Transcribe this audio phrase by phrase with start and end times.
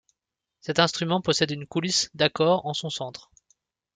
[0.61, 3.29] Cet instrument possède une coulisse d'accord en son centre.